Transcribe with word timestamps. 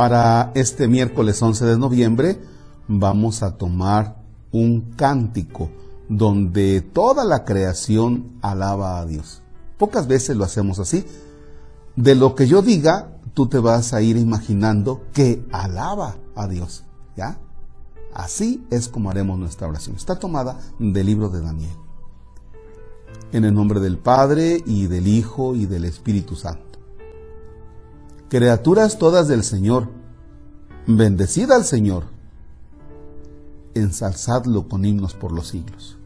Para 0.00 0.50
este 0.54 0.88
miércoles 0.88 1.42
11 1.42 1.62
de 1.66 1.76
noviembre 1.76 2.40
vamos 2.88 3.42
a 3.42 3.58
tomar 3.58 4.16
un 4.50 4.92
cántico 4.96 5.68
donde 6.08 6.80
toda 6.80 7.22
la 7.26 7.44
creación 7.44 8.38
alaba 8.40 8.98
a 8.98 9.04
Dios. 9.04 9.42
Pocas 9.76 10.06
veces 10.06 10.38
lo 10.38 10.44
hacemos 10.44 10.78
así. 10.78 11.04
De 11.96 12.14
lo 12.14 12.34
que 12.34 12.46
yo 12.46 12.62
diga, 12.62 13.18
tú 13.34 13.46
te 13.46 13.58
vas 13.58 13.92
a 13.92 14.00
ir 14.00 14.16
imaginando 14.16 15.02
que 15.12 15.46
alaba 15.52 16.16
a 16.34 16.48
Dios. 16.48 16.84
¿Ya? 17.14 17.38
Así 18.14 18.66
es 18.70 18.88
como 18.88 19.10
haremos 19.10 19.38
nuestra 19.38 19.68
oración. 19.68 19.96
Está 19.96 20.18
tomada 20.18 20.58
del 20.78 21.04
libro 21.04 21.28
de 21.28 21.42
Daniel. 21.42 21.76
En 23.32 23.44
el 23.44 23.52
nombre 23.52 23.80
del 23.80 23.98
Padre 23.98 24.62
y 24.64 24.86
del 24.86 25.06
Hijo 25.06 25.54
y 25.54 25.66
del 25.66 25.84
Espíritu 25.84 26.36
Santo. 26.36 26.69
Criaturas 28.30 28.96
todas 28.96 29.26
del 29.26 29.42
Señor, 29.42 29.88
bendecid 30.86 31.50
al 31.50 31.64
Señor, 31.64 32.04
ensalzadlo 33.74 34.68
con 34.68 34.84
himnos 34.84 35.14
por 35.14 35.32
los 35.32 35.48
siglos. 35.48 35.98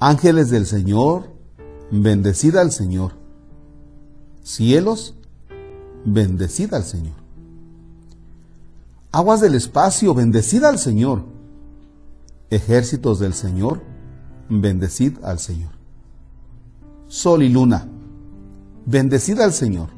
Ángeles 0.00 0.48
del 0.48 0.64
Señor, 0.64 1.30
bendecid 1.90 2.56
al 2.56 2.72
Señor. 2.72 3.12
Cielos, 4.42 5.14
bendecid 6.06 6.72
al 6.72 6.84
Señor. 6.84 7.16
Aguas 9.12 9.42
del 9.42 9.56
espacio, 9.56 10.14
bendecid 10.14 10.64
al 10.64 10.78
Señor. 10.78 11.26
Ejércitos 12.48 13.18
del 13.18 13.34
Señor, 13.34 13.82
bendecid 14.48 15.22
al 15.22 15.38
Señor. 15.38 15.72
Sol 17.08 17.42
y 17.42 17.50
luna, 17.50 17.86
bendecid 18.86 19.38
al 19.40 19.52
Señor. 19.52 19.97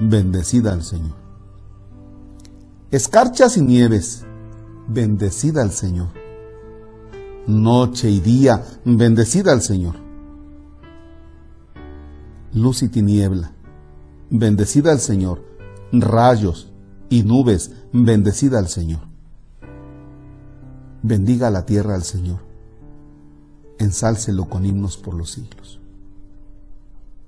bendecida 0.00 0.72
al 0.72 0.82
Señor. 0.82 1.16
Escarchas 2.90 3.56
y 3.56 3.62
nieves, 3.62 4.24
bendecida 4.88 5.62
al 5.62 5.70
Señor. 5.70 6.08
Noche 7.46 8.10
y 8.10 8.20
día, 8.20 8.64
bendecida 8.84 9.52
al 9.52 9.62
Señor. 9.62 9.96
Luz 12.52 12.82
y 12.82 12.88
tiniebla, 12.88 13.52
bendecida 14.30 14.92
al 14.92 15.00
Señor. 15.00 15.44
Rayos 15.92 16.72
y 17.08 17.22
nubes, 17.22 17.72
bendecida 17.92 18.58
al 18.58 18.68
Señor. 18.68 19.00
Bendiga 21.02 21.50
la 21.50 21.66
tierra 21.66 21.94
al 21.94 22.04
Señor. 22.04 22.40
Ensálcelo 23.78 24.48
con 24.48 24.64
himnos 24.64 24.96
por 24.96 25.14
los 25.14 25.32
siglos. 25.32 25.80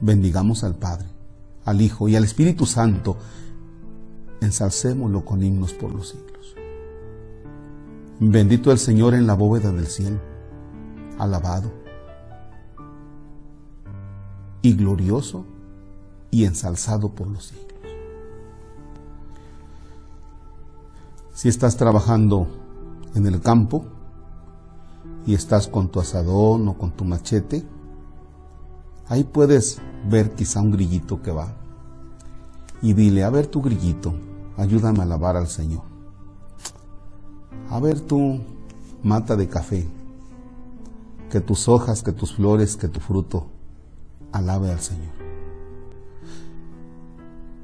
Bendigamos 0.00 0.64
al 0.64 0.74
Padre 0.74 1.06
al 1.64 1.80
Hijo 1.80 2.08
y 2.08 2.16
al 2.16 2.24
Espíritu 2.24 2.66
Santo, 2.66 3.16
ensalcémoslo 4.40 5.24
con 5.24 5.42
himnos 5.42 5.72
por 5.74 5.92
los 5.92 6.08
siglos. 6.08 6.54
Bendito 8.18 8.70
el 8.72 8.78
Señor 8.78 9.14
en 9.14 9.26
la 9.26 9.34
bóveda 9.34 9.72
del 9.72 9.86
cielo, 9.86 10.18
alabado 11.18 11.70
y 14.62 14.74
glorioso 14.74 15.44
y 16.30 16.44
ensalzado 16.44 17.10
por 17.10 17.28
los 17.28 17.46
siglos. 17.46 17.66
Si 21.32 21.48
estás 21.48 21.76
trabajando 21.76 22.46
en 23.14 23.26
el 23.26 23.40
campo 23.40 23.86
y 25.26 25.34
estás 25.34 25.68
con 25.68 25.88
tu 25.88 26.00
asadón 26.00 26.68
o 26.68 26.76
con 26.76 26.90
tu 26.90 27.04
machete, 27.04 27.64
ahí 29.08 29.24
puedes 29.24 29.80
ver 30.08 30.34
quizá 30.34 30.60
un 30.60 30.70
grillito 30.70 31.22
que 31.22 31.30
va. 31.30 31.54
Y 32.82 32.94
dile, 32.94 33.24
a 33.24 33.30
ver 33.30 33.46
tu 33.46 33.60
grillito, 33.60 34.14
ayúdame 34.56 35.00
a 35.00 35.02
alabar 35.02 35.36
al 35.36 35.48
Señor. 35.48 35.82
A 37.68 37.78
ver 37.78 38.00
tu 38.00 38.40
mata 39.02 39.36
de 39.36 39.48
café, 39.48 39.86
que 41.30 41.40
tus 41.40 41.68
hojas, 41.68 42.02
que 42.02 42.12
tus 42.12 42.34
flores, 42.34 42.76
que 42.76 42.88
tu 42.88 43.00
fruto 43.00 43.46
alabe 44.32 44.70
al 44.70 44.80
Señor. 44.80 45.12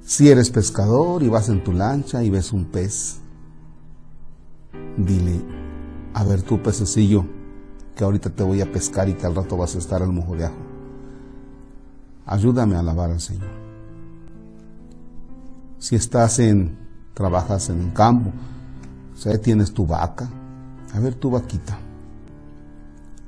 Si 0.02 0.28
eres 0.28 0.50
pescador 0.50 1.22
y 1.22 1.28
vas 1.28 1.48
en 1.48 1.64
tu 1.64 1.72
lancha 1.72 2.22
y 2.22 2.30
ves 2.30 2.52
un 2.52 2.66
pez, 2.66 3.18
dile, 4.96 5.40
a 6.14 6.22
ver 6.24 6.42
tu 6.42 6.62
pececillo, 6.62 7.24
que 7.96 8.04
ahorita 8.04 8.30
te 8.30 8.44
voy 8.44 8.60
a 8.60 8.70
pescar 8.70 9.08
y 9.08 9.14
que 9.14 9.26
al 9.26 9.34
rato 9.34 9.56
vas 9.56 9.74
a 9.74 9.78
estar 9.78 10.02
al 10.02 10.12
mojo 10.12 10.36
de 10.36 10.44
ajo. 10.44 10.75
Ayúdame 12.26 12.74
a 12.74 12.80
alabar 12.80 13.10
al 13.10 13.20
Señor. 13.20 13.48
Si 15.78 15.94
estás 15.94 16.40
en, 16.40 16.76
trabajas 17.14 17.70
en 17.70 17.80
un 17.80 17.90
campo, 17.90 18.32
o 19.14 19.16
sea, 19.16 19.40
tienes 19.40 19.72
tu 19.72 19.86
vaca, 19.86 20.28
a 20.92 20.98
ver 20.98 21.14
tu 21.14 21.30
vaquita. 21.30 21.78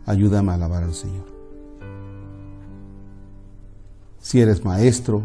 Ayúdame 0.05 0.51
a 0.51 0.55
alabar 0.55 0.83
al 0.83 0.95
Señor. 0.95 1.27
Si 4.21 4.41
eres 4.41 4.65
maestro, 4.65 5.23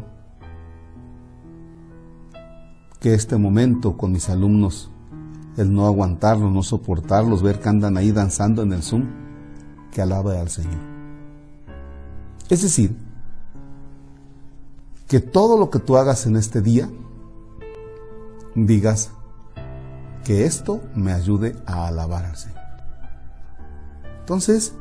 que 2.99 3.15
este 3.15 3.37
momento 3.37 3.97
con 3.97 4.11
mis 4.11 4.29
alumnos, 4.29 4.91
el 5.57 5.73
no 5.73 5.87
aguantarlos, 5.87 6.51
no 6.53 6.61
soportarlos, 6.63 7.41
ver 7.41 7.59
que 7.59 7.69
andan 7.69 7.97
ahí 7.97 8.11
danzando 8.11 8.61
en 8.61 8.71
el 8.71 8.83
Zoom, 8.83 9.07
que 9.91 10.01
alabe 10.01 10.37
al 10.37 10.49
Señor. 10.49 10.79
Es 12.49 12.61
decir, 12.61 12.95
que 15.07 15.19
todo 15.19 15.57
lo 15.57 15.69
que 15.69 15.79
tú 15.79 15.97
hagas 15.97 16.25
en 16.25 16.35
este 16.35 16.61
día, 16.61 16.89
digas 18.55 19.11
que 20.23 20.45
esto 20.45 20.81
me 20.95 21.11
ayude 21.11 21.55
a 21.65 21.87
alabar 21.87 22.25
al 22.25 22.37
Señor. 22.37 22.59
Entonces, 24.19 24.73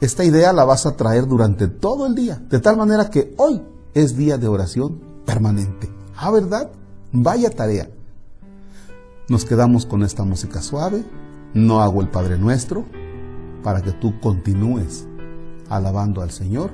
esta 0.00 0.24
idea 0.24 0.52
la 0.52 0.64
vas 0.64 0.86
a 0.86 0.96
traer 0.96 1.26
durante 1.26 1.68
todo 1.68 2.06
el 2.06 2.14
día, 2.14 2.42
de 2.48 2.58
tal 2.60 2.76
manera 2.76 3.10
que 3.10 3.34
hoy 3.36 3.62
es 3.94 4.16
día 4.16 4.38
de 4.38 4.48
oración 4.48 5.00
permanente. 5.24 5.90
Ah, 6.16 6.30
¿verdad? 6.30 6.70
Vaya 7.12 7.50
tarea. 7.50 7.88
Nos 9.28 9.44
quedamos 9.44 9.86
con 9.86 10.02
esta 10.02 10.24
música 10.24 10.62
suave, 10.62 11.04
no 11.54 11.82
hago 11.82 12.00
el 12.00 12.08
Padre 12.08 12.38
Nuestro, 12.38 12.84
para 13.62 13.82
que 13.82 13.92
tú 13.92 14.18
continúes 14.20 15.06
alabando 15.68 16.22
al 16.22 16.30
Señor 16.30 16.70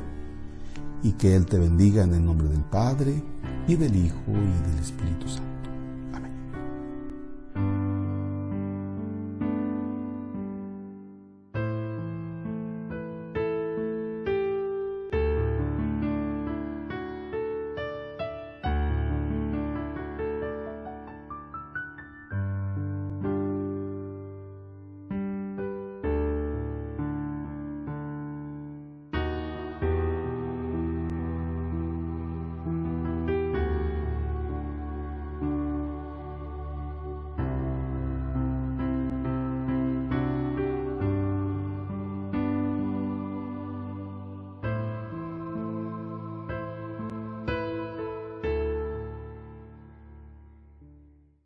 y 1.02 1.12
que 1.12 1.34
Él 1.34 1.46
te 1.46 1.58
bendiga 1.58 2.04
en 2.04 2.14
el 2.14 2.24
nombre 2.24 2.48
del 2.48 2.62
Padre 2.62 3.22
y 3.66 3.76
del 3.76 3.94
Hijo 3.96 4.22
y 4.28 4.70
del 4.70 4.78
Espíritu 4.80 5.28
Santo. 5.28 5.57